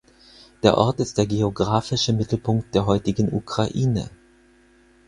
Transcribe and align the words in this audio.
Der 0.63 0.79
Ort 0.79 0.99
ist 0.99 1.19
der 1.19 1.27
geographische 1.27 2.11
Mittelpunkt 2.11 2.73
der 2.73 2.87
heutigen 2.87 3.31
Ukraine. 3.31 4.09